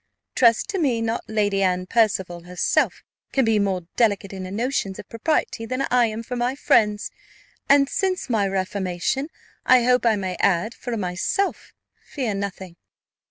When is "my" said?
6.35-6.55, 8.27-8.47